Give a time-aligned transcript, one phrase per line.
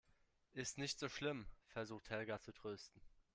[0.53, 2.99] Ist nicht so schlimm, versucht Helga zu trösten.